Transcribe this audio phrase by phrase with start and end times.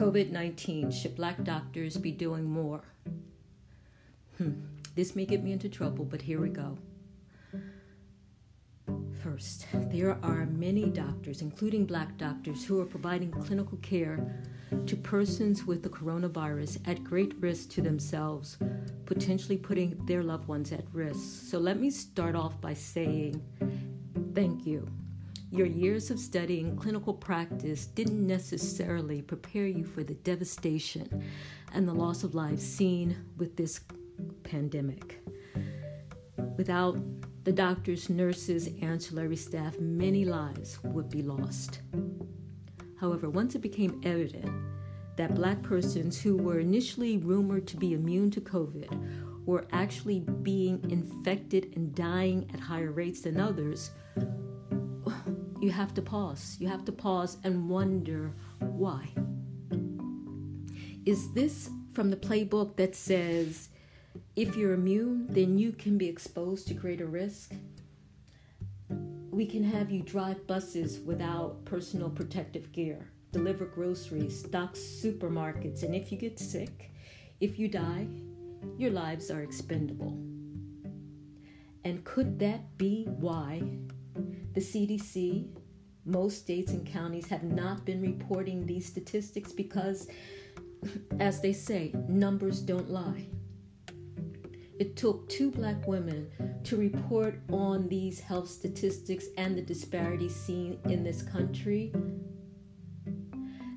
[0.00, 2.80] COVID 19, should black doctors be doing more?
[4.38, 4.52] Hmm.
[4.94, 6.78] This may get me into trouble, but here we go.
[9.22, 14.42] First, there are many doctors, including black doctors, who are providing clinical care
[14.86, 18.56] to persons with the coronavirus at great risk to themselves,
[19.04, 21.50] potentially putting their loved ones at risk.
[21.50, 23.42] So let me start off by saying
[24.34, 24.88] thank you.
[25.52, 31.24] Your years of studying clinical practice didn't necessarily prepare you for the devastation
[31.72, 33.80] and the loss of lives seen with this
[34.44, 35.20] pandemic.
[36.56, 36.98] Without
[37.42, 41.80] the doctors, nurses, ancillary staff, many lives would be lost.
[43.00, 44.52] However, once it became evident
[45.16, 50.80] that black persons who were initially rumored to be immune to COVID were actually being
[50.90, 53.90] infected and dying at higher rates than others,
[55.60, 56.56] you have to pause.
[56.58, 59.08] You have to pause and wonder why.
[61.06, 63.68] Is this from the playbook that says
[64.36, 67.52] if you're immune, then you can be exposed to greater risk?
[69.40, 75.94] we can have you drive buses without personal protective gear, deliver groceries, stock supermarkets, and
[75.94, 76.90] if you get sick,
[77.40, 78.06] if you die,
[78.76, 80.18] your lives are expendable.
[81.84, 83.62] And could that be why
[84.54, 85.48] the CDC,
[86.04, 89.52] most states and counties have not been reporting these statistics?
[89.52, 90.08] Because,
[91.18, 93.26] as they say, numbers don't lie.
[94.80, 96.30] It took two black women
[96.64, 101.92] to report on these health statistics and the disparities seen in this country.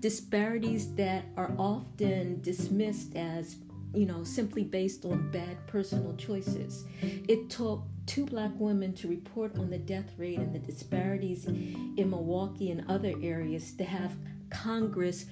[0.00, 3.56] Disparities that are often dismissed as,
[3.94, 6.84] you know, simply based on bad personal choices.
[7.00, 12.10] It took two black women to report on the death rate and the disparities in
[12.10, 14.16] Milwaukee and other areas to have
[14.50, 15.26] Congress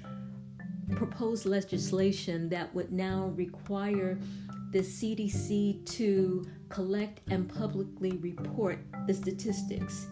[0.95, 4.17] propose legislation that would now require
[4.71, 10.07] the CDC to collect and publicly report the statistics.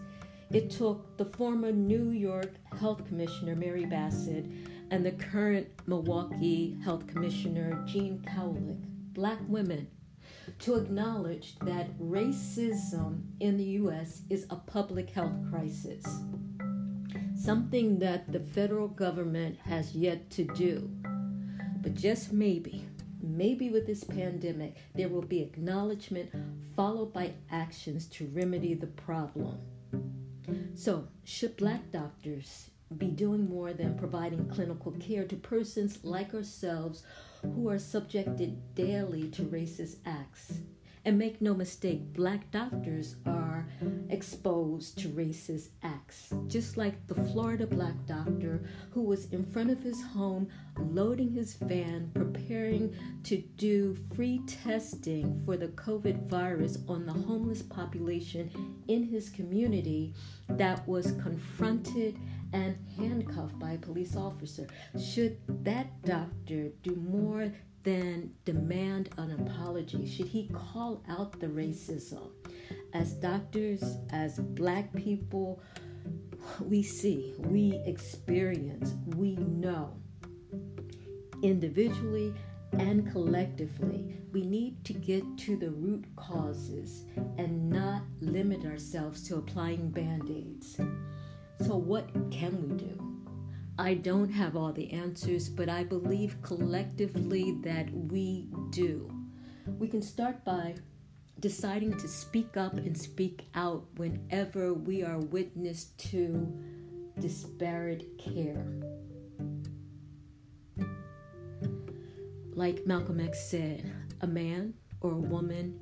[0.51, 4.45] It took the former New York Health Commissioner Mary Bassett
[4.91, 9.87] and the current Milwaukee Health Commissioner Jean Kowalik, black women,
[10.59, 16.03] to acknowledge that racism in the US is a public health crisis,
[17.35, 20.89] something that the federal government has yet to do.
[21.81, 22.85] But just maybe,
[23.21, 26.31] maybe with this pandemic, there will be acknowledgement
[26.75, 29.57] followed by actions to remedy the problem.
[30.75, 37.03] So, should black doctors be doing more than providing clinical care to persons like ourselves
[37.55, 40.59] who are subjected daily to racist acts?
[41.07, 43.65] And make no mistake, black doctors are
[44.09, 46.33] exposed to racist acts.
[46.47, 51.53] Just like the Florida black doctor who was in front of his home loading his
[51.55, 52.93] van, preparing
[53.23, 60.13] to do free testing for the COVID virus on the homeless population in his community
[60.49, 62.19] that was confronted
[62.53, 64.67] and handcuffed by a police officer.
[64.99, 67.51] Should that doctor do more
[67.83, 70.07] than demand an apology?
[70.07, 72.29] Should he call out the racism?
[72.93, 75.61] As doctors, as black people,
[76.61, 79.93] we see, we experience, we know
[81.43, 82.33] individually
[82.73, 87.05] and collectively, we need to get to the root causes
[87.37, 90.79] and not limit ourselves to applying band aids.
[91.65, 92.97] So, what can we do?
[93.79, 99.11] I don't have all the answers, but I believe collectively that we do.
[99.77, 100.75] We can start by
[101.39, 106.51] deciding to speak up and speak out whenever we are witness to
[107.19, 108.65] disparate care.
[112.53, 113.91] Like Malcolm X said,
[114.21, 115.79] a man or a woman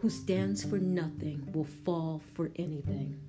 [0.00, 3.20] who stands for nothing will fall for anything.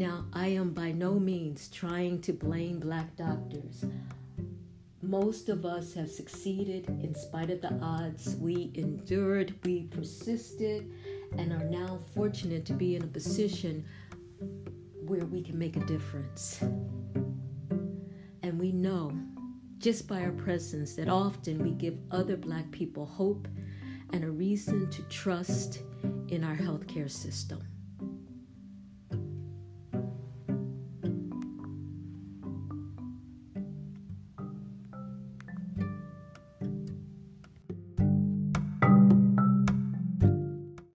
[0.00, 3.84] Now, I am by no means trying to blame black doctors.
[5.02, 8.34] Most of us have succeeded in spite of the odds.
[8.36, 10.90] We endured, we persisted,
[11.36, 13.84] and are now fortunate to be in a position
[15.04, 16.62] where we can make a difference.
[18.42, 19.12] And we know
[19.76, 23.46] just by our presence that often we give other black people hope
[24.14, 25.80] and a reason to trust
[26.28, 27.60] in our healthcare system.